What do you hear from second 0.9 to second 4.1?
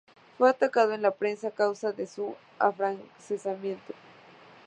en la prensa a causa de su afrancesamiento.